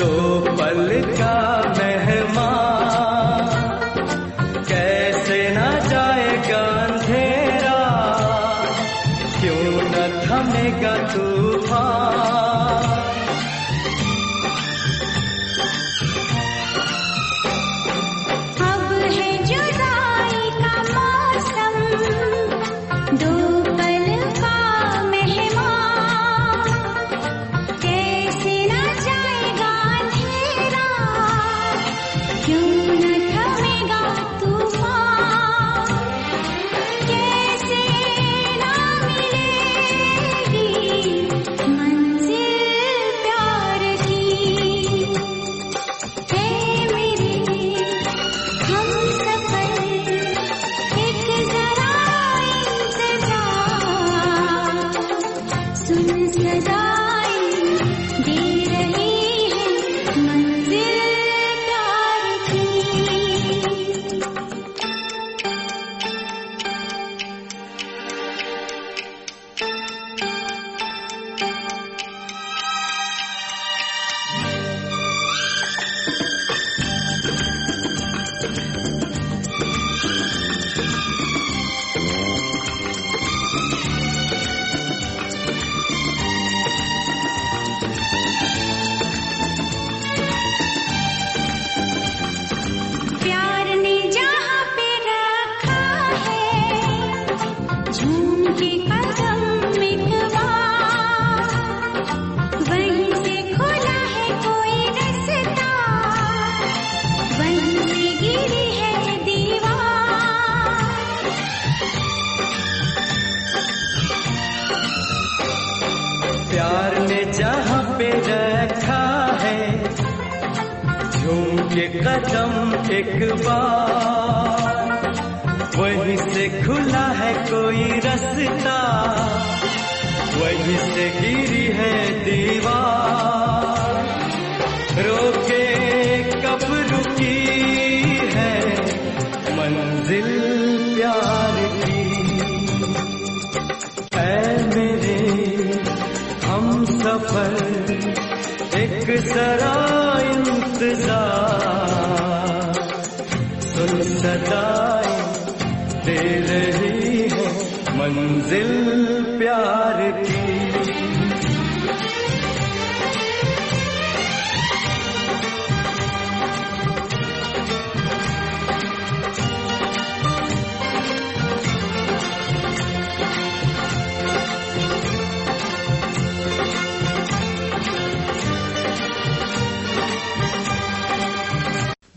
दो 0.00 0.08
पल 0.58 0.88
का 1.18 1.34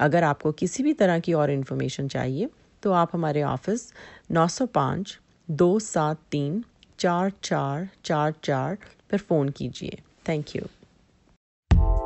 अगर 0.00 0.24
आपको 0.24 0.52
किसी 0.52 0.82
भी 0.82 0.92
तरह 0.92 1.18
की 1.18 1.32
और 1.32 1.50
इन्फॉर्मेशन 1.50 2.08
चाहिए 2.08 2.48
तो 2.82 2.92
आप 2.92 3.10
हमारे 3.12 3.42
ऑफ़िस 3.42 3.92
905 4.32 5.16
दो 5.50 5.78
सात 5.78 6.18
तीन 6.30 6.64
चार 6.98 7.32
चार 7.42 7.88
चार 8.04 8.34
चार 8.44 8.78
पर 9.10 9.18
फ़ोन 9.18 9.48
कीजिए। 9.48 9.98
Thank 10.28 10.56
you 10.56 10.62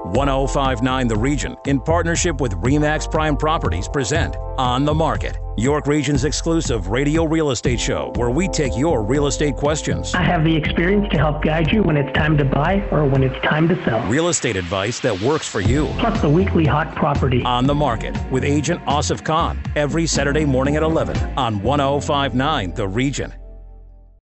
1059 0.04 1.08
The 1.08 1.16
Region, 1.16 1.56
in 1.66 1.80
partnership 1.80 2.40
with 2.40 2.52
REMAX 2.62 3.10
Prime 3.10 3.36
Properties, 3.36 3.88
present 3.88 4.36
On 4.58 4.84
the 4.84 4.94
Market, 4.94 5.38
York 5.56 5.86
Region's 5.86 6.24
exclusive 6.24 6.88
radio 6.88 7.24
real 7.24 7.50
estate 7.50 7.80
show 7.80 8.12
where 8.16 8.30
we 8.30 8.46
take 8.48 8.76
your 8.76 9.02
real 9.02 9.26
estate 9.26 9.56
questions. 9.56 10.14
I 10.14 10.22
have 10.22 10.44
the 10.44 10.54
experience 10.54 11.08
to 11.12 11.18
help 11.18 11.42
guide 11.42 11.72
you 11.72 11.82
when 11.82 11.96
it's 11.96 12.12
time 12.16 12.36
to 12.38 12.44
buy 12.44 12.86
or 12.90 13.04
when 13.06 13.22
it's 13.22 13.40
time 13.44 13.68
to 13.68 13.84
sell. 13.84 14.06
Real 14.08 14.28
estate 14.28 14.56
advice 14.56 15.00
that 15.00 15.18
works 15.20 15.48
for 15.48 15.60
you. 15.60 15.86
Plus 15.98 16.20
the 16.20 16.28
weekly 16.28 16.66
hot 16.66 16.94
property. 16.94 17.42
On 17.44 17.66
the 17.66 17.74
Market 17.74 18.16
with 18.30 18.44
agent 18.44 18.84
Asif 18.84 19.24
Khan 19.24 19.60
every 19.74 20.06
Saturday 20.06 20.44
morning 20.44 20.76
at 20.76 20.82
11 20.82 21.16
on 21.38 21.62
1059 21.62 22.74
The 22.74 22.86
Region. 22.88 23.32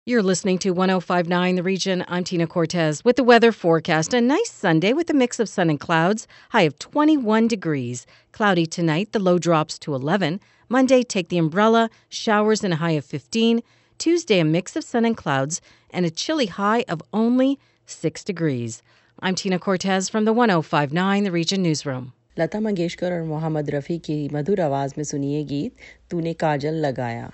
You're 0.09 0.23
listening 0.23 0.59
to 0.59 0.71
1059 0.71 1.57
The 1.57 1.63
Region. 1.65 2.05
I'm 2.07 2.23
Tina 2.23 2.47
Cortez 2.47 3.05
with 3.05 3.17
the 3.17 3.25
weather 3.25 3.51
forecast. 3.51 4.15
A 4.15 4.21
nice 4.21 4.53
Sunday 4.53 4.93
with 4.93 5.11
a 5.11 5.15
mix 5.15 5.41
of 5.41 5.49
sun 5.49 5.69
and 5.69 5.81
clouds, 5.81 6.29
high 6.51 6.63
of 6.63 6.79
21 6.79 7.49
degrees. 7.49 8.07
Cloudy 8.31 8.67
tonight, 8.67 9.11
the 9.11 9.19
low 9.19 9.39
drops 9.39 9.79
to 9.81 9.95
11. 9.95 10.41
Monday, 10.69 11.03
take 11.03 11.29
the 11.29 11.39
umbrella, 11.39 11.91
showers 12.09 12.63
and 12.63 12.73
a 12.73 12.77
high 12.77 12.93
of 12.93 13.05
15. 13.05 13.63
Tuesday, 13.99 14.39
a 14.39 14.45
mix 14.45 14.77
of 14.77 14.85
sun 14.85 15.05
and 15.05 15.17
clouds, 15.17 15.61
and 15.91 16.07
a 16.07 16.11
chilly 16.11 16.47
high 16.47 16.85
of 16.89 17.03
only 17.13 17.59
6 17.87 18.23
degrees. 18.23 18.83
I'm 19.21 19.35
Tina 19.35 19.59
Cortez 19.59 20.09
from 20.09 20.25
the 20.25 20.33
1059 20.33 21.25
The 21.25 21.33
Region 21.33 21.63
newsroom. 21.63 22.13
Lata 22.39 22.61
Mangeshkar 22.61 23.13
और 23.13 23.23
मोहम्मद 23.25 23.71
रफ़ी 23.71 23.99
की 24.07 24.17
मधुर 24.33 24.61
आवाज़ 24.61 24.93
में 24.99 25.05
सुनिए 25.11 25.43
गीत 25.53 25.73
तूने 26.11 26.33
काजल 26.43 26.75
लगाया 26.85 27.31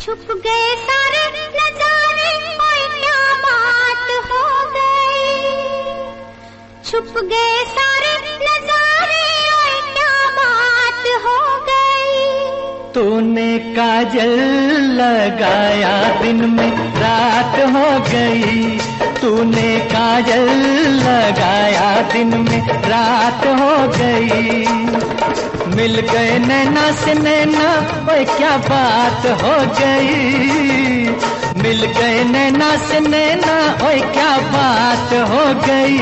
छुप 0.00 0.28
गए 0.46 0.68
सारे 0.86 1.15
छुप 6.85 7.13
गए 7.17 7.65
सारे 7.65 8.11
नजारे 8.17 9.23
क्या 9.93 10.29
बात 10.29 11.03
हो 11.25 11.65
गई। 11.69 12.93
तूने 12.93 13.57
काजल 13.57 14.39
लगाया 14.91 16.21
दिन 16.21 16.35
में, 16.35 16.71
रात 17.01 17.59
हो 17.75 17.89
गई। 18.11 18.79
तूने 19.21 19.79
काजल 19.79 20.49
लगाया 20.99 22.01
दिन 22.01 22.27
में, 22.27 22.67
रात 22.67 23.47
हो 23.47 23.87
गई। 23.87 24.67
मिल 25.75 25.99
गए 25.99 26.39
नैना 26.39 26.91
से 26.91 27.13
नैना, 27.13 27.69
ओए 28.11 28.25
क्या 28.25 28.57
बात 28.57 29.25
हो 29.41 29.55
गई। 29.79 31.36
मिल 31.67 31.85
गए 31.99 32.23
नैना 32.31 32.69
से 32.87 32.99
नैना 33.07 33.55
ओए 33.87 33.99
क्या 34.15 34.29
बात 34.53 35.13
हो 35.31 35.43
गई? 35.65 35.97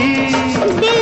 दिल 0.81 0.99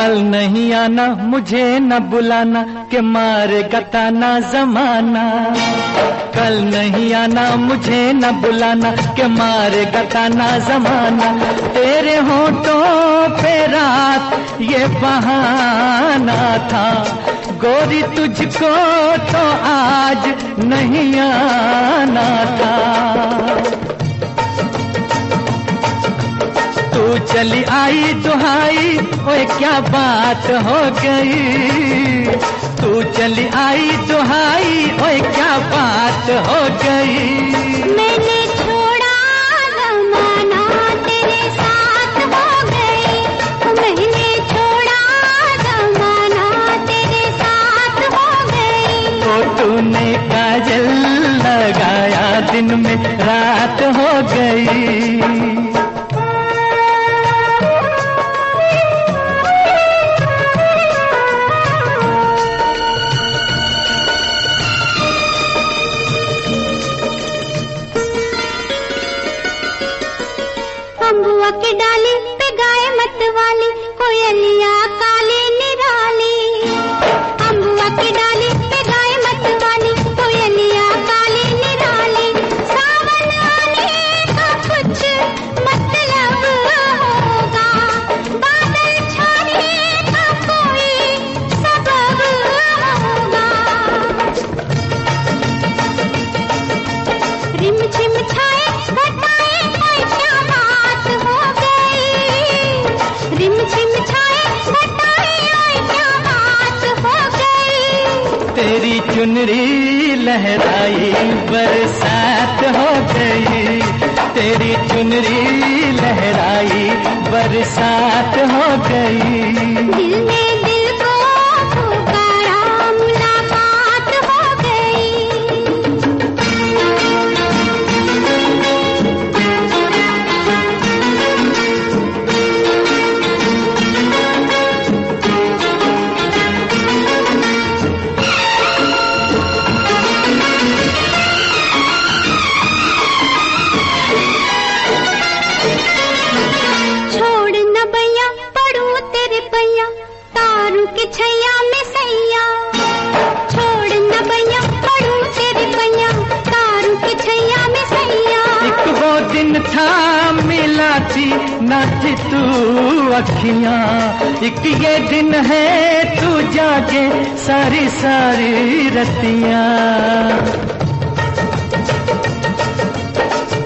कल 0.00 0.18
नहीं 0.18 0.74
आना, 0.74 1.06
मुझे 1.08 1.78
न 1.78 1.98
बुलाना, 1.98 2.62
के 2.62 3.00
मारे 3.00 3.62
गताना 3.62 4.40
जमाना। 4.40 5.54
कल 6.36 6.60
नहीं 6.60 7.14
आना, 7.14 7.56
मुझे 7.56 8.12
न 8.12 8.30
बुलाना, 8.30 8.90
के 8.90 9.26
मारे 9.26 9.84
गताना 9.84 10.58
जमाना। 10.58 11.44
तेरे 11.68 12.16
होठों 12.16 13.28
पे 13.42 13.66
रात, 13.66 14.34
ये 14.60 14.86
बहाना 14.86 16.58
था। 16.58 17.18
गोरी 17.50 18.02
तुझको 18.02 19.16
तो 19.16 19.50
आज 19.66 20.34
नहीं 20.64 21.20
आना 21.20 22.44
था। 22.44 23.00
तू 26.94 27.02
चली 27.32 27.62
आई 27.80 28.12
दुहाई 28.24 28.96
ओए 29.30 29.44
क्या 29.58 29.78
बात 29.94 30.46
हो 30.66 30.80
गई? 31.00 32.24
तू 32.80 33.02
चली 33.18 33.46
आई 33.64 33.90
दुहाई 34.08 34.84
ओए 35.04 35.20
क्या 35.20 35.52
बात 35.72 36.30
हो 36.48 36.60
गई? 36.82 37.18
मैंने 37.96 38.38
छोड़ा 38.56 39.16
जमाना 39.76 40.64
तेरे 41.06 41.40
साथ 41.58 42.18
हो 42.34 42.44
गई। 42.70 43.22
मैंने 43.80 44.28
छोड़ा 44.52 45.00
जमाना 45.64 46.46
तेरे 46.90 47.24
साथ 47.40 48.02
हो 48.16 48.28
गई। 48.52 49.20
तो 49.24 49.42
तूने 49.58 50.12
काजल 50.32 50.88
लगाया 51.46 52.40
दिन 52.52 52.74
में 52.80 52.96
रात 53.26 53.82
हो 53.98 54.12
गई। 54.34 55.69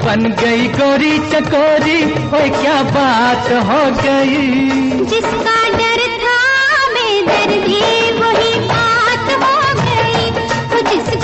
बन 0.05 0.23
गई 0.41 0.67
गोरी 0.77 1.19
चकोरी 1.33 2.01
वो 2.33 2.41
क्या 2.61 2.77
बात 2.97 3.47
हो 3.69 3.81
गई? 4.03 5.05
जिसका 5.13 5.57
डर 5.79 6.01
था 6.25 6.39
मैं 6.95 7.15
डर 7.29 7.53
भी 7.67 7.81
वही 8.21 8.53
बात 8.73 9.31
हो 9.43 9.55
गई। 9.81 10.31
तो 10.73 10.81
जिसका 10.91 11.24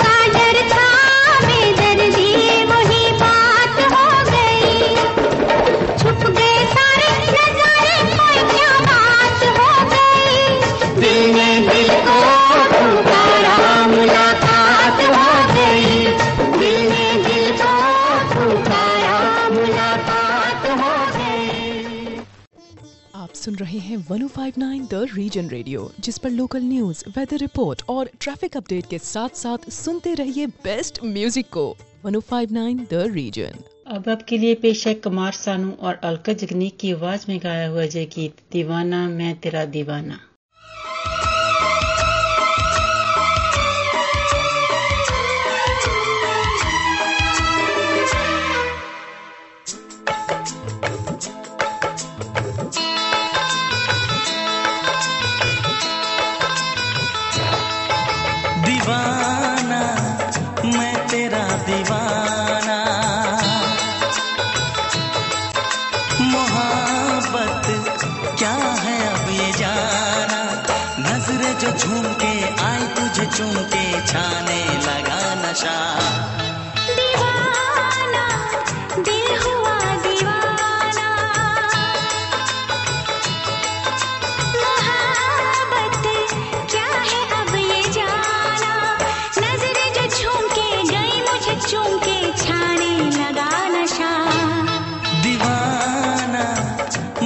रहे 23.61 23.79
हैं 23.79 23.97
1059 24.07 24.87
द 24.91 25.05
रीजन 25.15 25.49
रेडियो 25.49 25.91
जिस 25.99 26.17
पर 26.17 26.29
लोकल 26.31 26.63
न्यूज़ 26.63 27.03
वेदर 27.17 27.37
रिपोर्ट 27.37 27.81
और 27.89 28.09
ट्रैफ़िक 28.19 28.57
अपडेट 28.57 28.85
के 28.89 28.97
साथ 29.05 29.37
साथ 29.37 29.69
सुनते 29.71 30.13
रहिए 30.13 30.47
बेस्ट 30.63 31.03
म्यूज़िक 31.05 31.49
को। 31.51 31.65
1059 32.05 32.79
द 32.91 33.03
रीजन 33.13 33.63
अब 33.87 34.09
आपके 34.09 34.37
लिए 34.37 34.55
पेश 34.57 34.85
है 34.87 34.93
कुमार 35.03 35.31
सानू 35.33 35.71
और 35.81 35.99
अलका 36.03 36.33
जगनी 36.41 36.69
की 36.79 36.91
आवाज़ 36.91 37.25
में 37.29 37.39
गाया 37.43 37.67
हुआ 37.67 37.85
जय 37.85 38.05
गीत 38.15 38.41
दीवाना 38.51 39.07
मैं 39.09 39.33
तेरा 39.39 39.65
दीवाना। 39.73 40.19
आई 73.31 73.37
तुझे 73.37 73.53
चूम 73.53 73.63
के 73.63 74.07
छाने 74.07 74.65
लगा 74.65 75.35
नशा। 75.35 75.99
दीवाना 76.85 78.27
दिल 79.01 79.39
हुआ 79.41 79.79
दीवाना। 79.79 81.09
मोहब्बत 84.55 86.07
क्या 86.71 86.85
है 86.85 87.41
अब 87.41 87.55
ये 87.55 87.83
जाना? 87.89 88.97
नज़रें 89.37 89.93
जो 89.93 90.17
झूम 90.17 90.49
के 90.49 90.83
गई 90.83 91.21
मुझे 91.21 91.69
चूमके 91.69 92.33
छाने 92.37 93.09
लगा 93.09 93.67
नशा। 93.67 94.25
दीवाना 95.21 96.43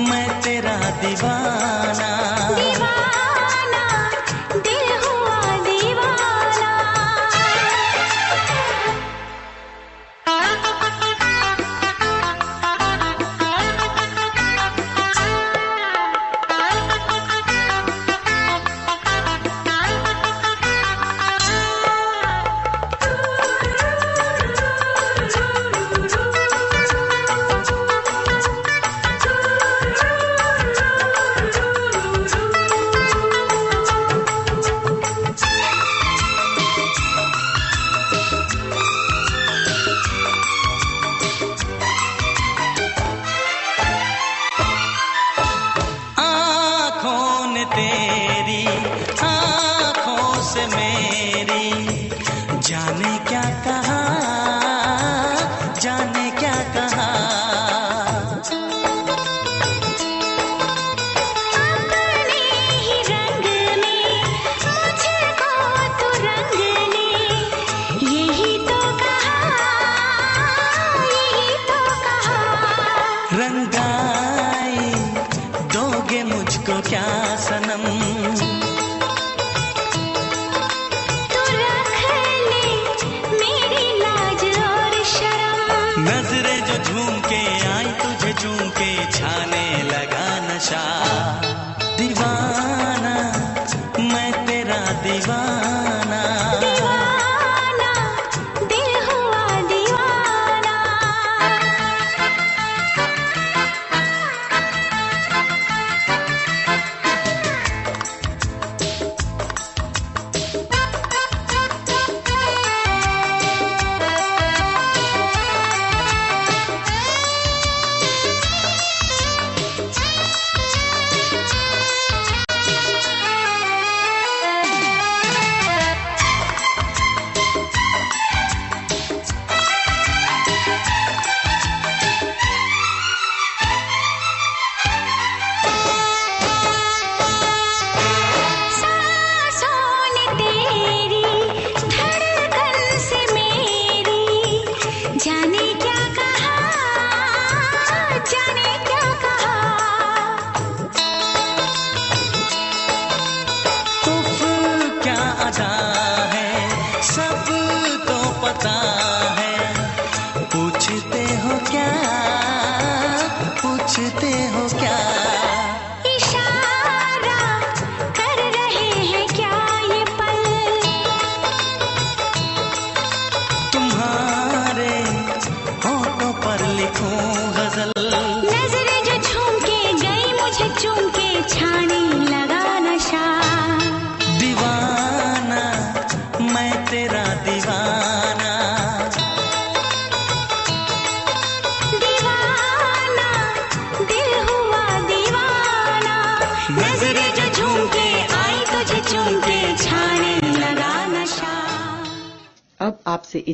मैं 0.10 0.41
तेरा 0.41 0.76
दीवाना। 0.76 1.45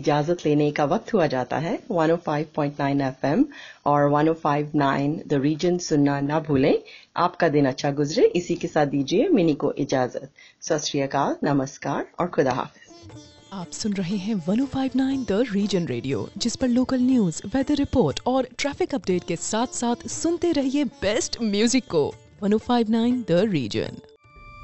इजाज़त 0.02 0.46
लेने 0.46 0.72
का 0.72 0.86
वक्त 0.86 1.14
हुआ 1.14 1.28
जाता 1.28 1.58
है। 1.60 1.78
105.9 1.94 3.02
एफएम 3.02 3.46
और 3.86 4.10
105.9 4.12 5.18
द 5.28 5.42
रीजन 5.44 5.78
सुनना 5.88 6.20
ना 6.22 6.40
भूलें। 6.48 6.78
आपका 7.18 7.50
दिन 7.50 7.66
अच्छा 7.66 7.92
गुजरे। 7.92 8.26
इसी 8.36 8.56
के 8.56 8.68
साथ 8.68 8.86
दीजिए 8.88 9.28
मिनी 9.30 9.54
को 9.56 9.74
इजाज़त। 9.80 10.30
सत 10.62 11.40
नमस्कार 11.44 12.06
और 12.20 12.28
खुदा 12.28 12.52
हाफिज। 12.54 12.90
आप 13.54 13.72
सुन 13.72 13.94
रहे 13.94 14.18
हैं 14.18 14.36
1059 14.46 15.26
द 15.30 15.46
रीजन 15.52 15.86
रेडियो 15.86 16.28
जिस 16.38 16.56
पर 16.56 16.68
लोकल 16.68 17.02
न्यूज़ 17.02 17.42
वेदर 17.56 17.76
रिपोर्ट 17.76 18.20
और 18.28 18.48
ट्रैफ़िक 18.58 18.96
अपडेट 18.96 19.24
के 19.24 19.36
साथ 19.36 19.76
साथ 19.76 20.08
सुनते 20.10 20.52
रहिए 20.52 20.84
बेस्ट 21.02 21.38
म्यूज़िक 21.42 21.88
को। 21.92 22.04
1059 22.44 23.24
द 23.30 23.44
रीजन 23.52 23.98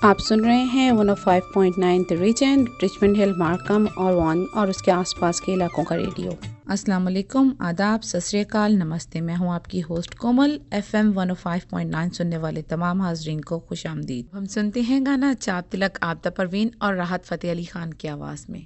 आप 0.04 0.18
सुन 0.20 0.44
रहे 0.46 0.64
हैं 0.64 0.92
105.9 0.92 2.04
the 2.10 2.18
region 2.20 2.66
Richmond 2.82 3.18
Hill 3.18 3.34
Markham 3.38 3.86
और 3.88 4.14
वन 4.14 4.44
और 4.58 4.70
उसके 4.70 4.92
आसपास 4.92 5.40
के 5.40 5.52
इलाकों 5.52 5.84
का 5.84 5.96
रेडियो 5.96 6.36
अस्सलाम 6.72 7.04
वालेकुम 7.04 7.52
आदाब 7.62 8.02
सत 8.02 8.20
श्री 8.20 8.40
अकाल 8.40 8.76
नमस्ते। 8.78 9.22
मैं 9.22 9.36
हूँ 9.36 9.52
आपकी 9.54 9.80
होस्ट 9.80 10.14
कोमल 10.14 10.60
एफएम 10.74 11.12
105.9 11.14 12.14
सुनने 12.14 12.38
वाले 12.38 12.62
तमाम 12.62 13.02
हाजरीन 13.02 13.40
को 13.40 13.60
खुश 13.60 13.86
आमदीद। 13.88 14.30
हम 14.34 14.46
सुनते 14.46 14.82
हैं 14.82 15.06
गाना 15.06 15.34
चाप 15.34 15.68
तिलक 15.72 16.00
आपदा 16.04 16.30
परवीन 16.30 16.72
और 16.82 16.96
राहत 16.96 17.26
फतेह 17.26 17.52
अली 17.52 17.66
खान 17.66 17.92
की 17.92 18.08
आवाज़ 18.08 18.46
में। 18.50 18.66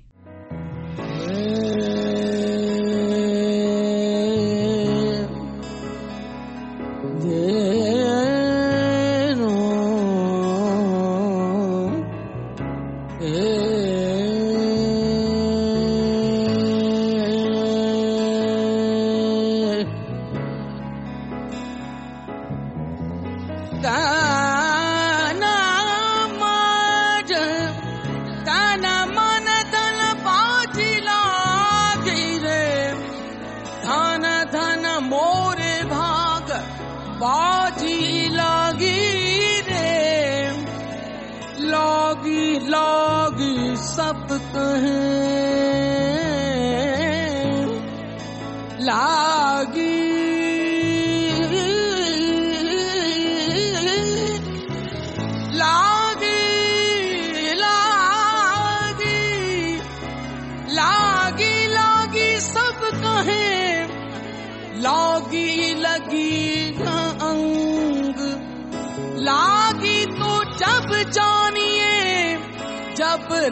काना 7.13 7.80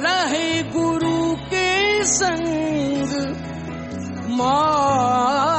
रहे 0.05 0.47
गुरु 0.75 1.17
के 1.53 1.67
संग 2.15 3.13
मौला 4.39 5.58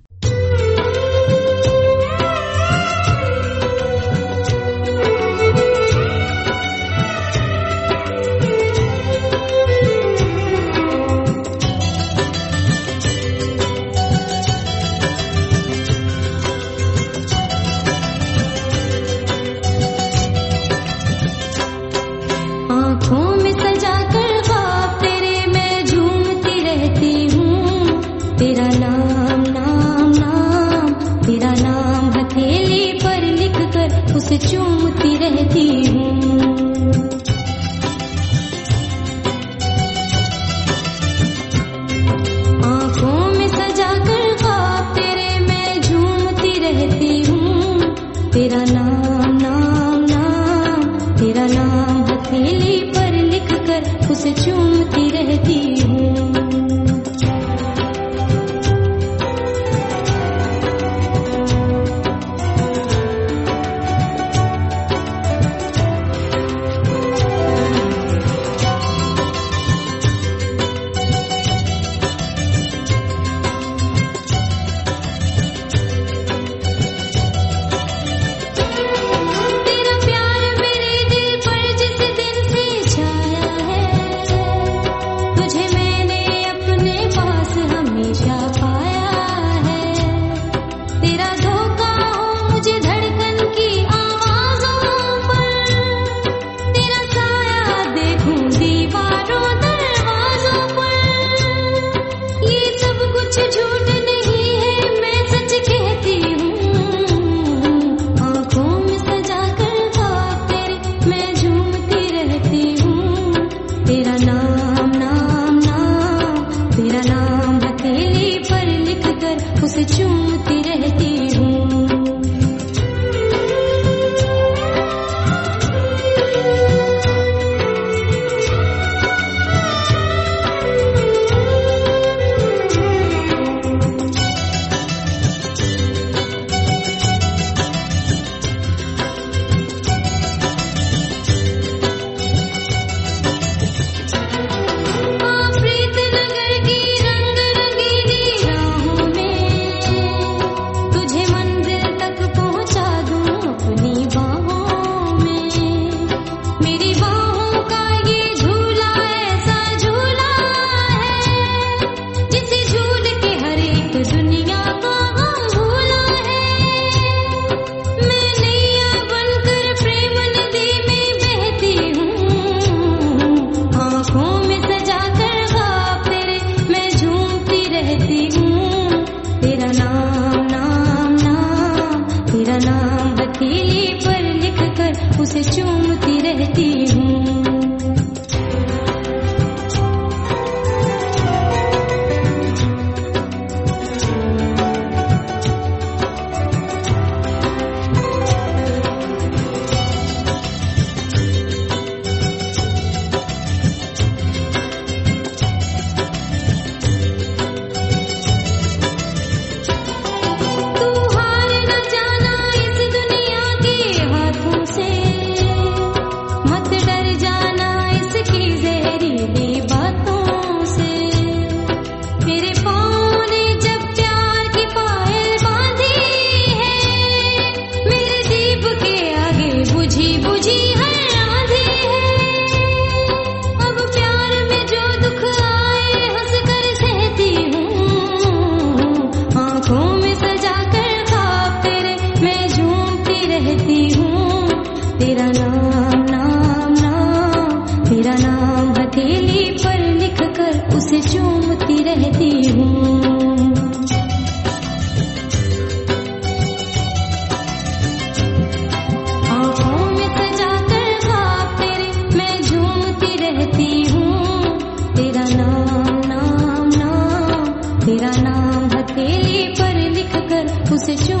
C'est 270.83 270.97
sûr. 270.97 271.20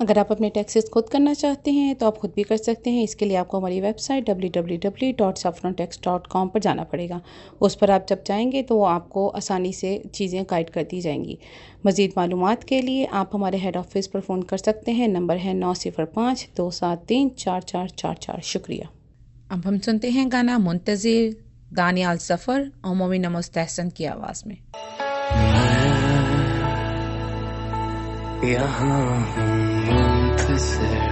अगर 0.00 0.18
आप 0.18 0.32
अपने 0.32 0.50
टैक्सेस 0.50 0.88
खुद 0.92 1.08
करना 1.08 1.34
चाहते 1.34 1.70
हैं 1.70 1.94
तो 1.94 2.06
आप 2.06 2.18
खुद 2.18 2.32
भी 2.36 2.42
कर 2.42 2.56
सकते 2.56 2.90
हैं। 2.90 3.04
इसके 3.04 3.24
लिए 3.24 3.36
आपको 3.36 3.58
हमारी 3.58 3.80
वेबसाइट 3.80 4.28
www.saffrontax.com 4.28 6.50
पर 6.50 6.60
जाना 6.60 6.84
पड़ेगा। 6.84 7.20
उस 7.60 7.74
पर 7.74 7.90
आप 7.90 8.06
जब 8.08 8.22
जाएँगे 8.26 8.62
तो 8.62 8.76
वो 8.76 8.84
आपको 8.84 9.30
आसानी 9.30 9.72
से 9.72 10.02
चीज़ें 10.14 10.44
गाइड 10.50 10.70
कर 10.70 10.82
दी 10.90 11.00
जाएँगी। 11.00 11.38
मज़ीद 11.86 12.12
मालूम 12.16 12.54
के 12.68 12.82
लिए 12.82 13.08
आप 13.14 13.30
हमारे 13.34 13.58
हेड 13.58 13.76
ऑफ़िस 13.76 14.06
पर 14.06 14.20
फ़ोन 14.20 14.42
कर 14.44 14.58
सकते 14.58 14.92
हैं। 14.92 15.08
नंबर 15.08 15.36
है 15.36 15.54
नौ 15.54 15.74
सिफर 15.74 16.04
पाँच 16.16 16.48
दो 16.56 16.70
सात 16.70 17.04
तीन 17.08 17.28
चार 17.38 17.62
चार 17.62 17.88
चार 17.88 18.16
चार। 18.16 18.40
शुक्रिया। 18.44 18.88
अब 19.52 19.66
हम 19.66 19.78
सुनते 19.80 20.10
हैं 20.10 20.32
गाना 20.32 20.58
मुंतज़िर 20.60 21.36
दानियाल 21.74 22.18
सफ़र 22.20 22.70
और 22.84 22.94
मोमिन 22.94 23.28
मुस्तहसन 23.28 23.90
की 23.90 24.06
आवाज़ 24.06 24.42
में। 24.46 24.56
यहाँ 28.44 29.49
is 30.48 30.78
there. 30.78 31.10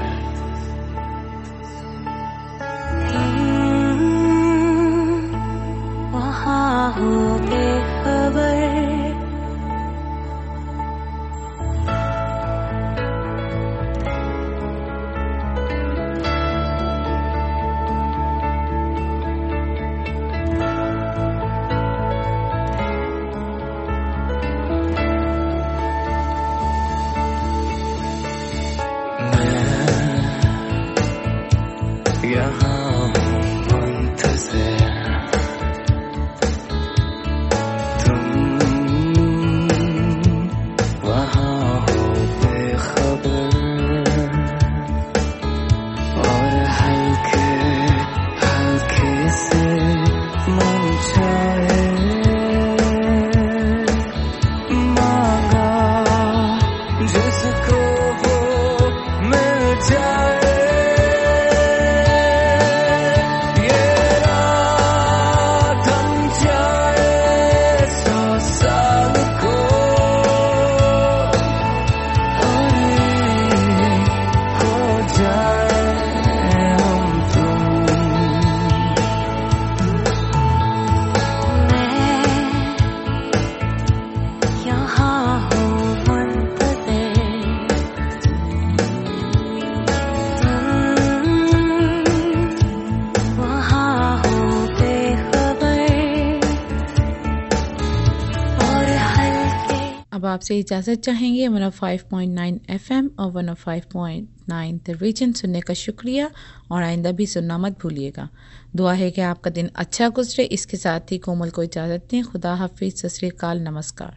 आपसे 100.29 100.59
इजाज़त 100.59 100.95
चाहेंगे। 100.95 101.49
One 101.49 101.63
o 101.63 101.75
five 101.75 102.01
point 102.11 102.35
nine 102.35 102.61
F 102.71 102.93
M 102.93 103.11
और 103.19 103.33
105.9 103.33 104.73
द 104.73 104.99
रीजन 105.03 105.33
सुनने 105.33 105.61
का 105.61 105.75
शुक्रिया 105.75 106.31
और 106.71 106.83
आइंदा 106.83 107.13
भी 107.13 107.27
सुनना 107.27 107.59
मत 107.59 107.79
भूलिएगा। 107.83 108.29
दुआ 108.77 108.93
है 108.93 109.11
कि 109.11 109.21
आपका 109.21 109.51
दिन 109.51 109.71
अच्छा 109.77 110.09
गुजरे। 110.09 110.45
इसके 110.45 110.77
साथ 110.77 111.13
ही 111.13 111.19
कोमल 111.19 111.51
को 111.51 111.63
इजाज़त 111.63 112.09
दें। 112.11 112.25
खुदा 112.25 112.55
हाफिज। 112.55 113.03
सत 113.03 113.09
श्री 113.09 113.29
अकाल। 113.29 113.61
नमस्कार। 113.61 114.17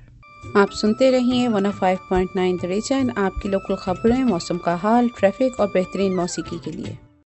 आप 0.58 0.70
सुनते 0.72 1.12
रहिए 1.12 1.48
105.9 1.48 2.58
द 2.58 2.66
रीजन 2.66 3.10
आपकी 3.10 3.50
लोकल 3.50 3.76
खबरें, 3.76 4.24
मौसम 4.24 4.58
का 4.58 4.76
हाल 4.76 5.10
ट्रैफ़िक 5.10 5.60
और 5.60 5.68
बेहतरीन 5.68 6.16
मौसीकी 6.16 6.60
के 6.60 6.72
लिए। 6.72 6.98